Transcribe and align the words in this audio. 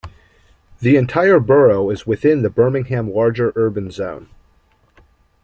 The 0.79 0.95
entire 0.97 1.39
borough 1.39 1.91
is 1.91 2.07
within 2.07 2.41
the 2.41 2.49
Birmingham 2.49 3.13
Larger 3.13 3.53
Urban 3.55 3.91
Zone. 3.91 4.29